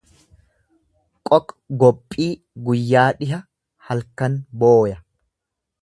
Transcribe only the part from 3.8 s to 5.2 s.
halkan booya.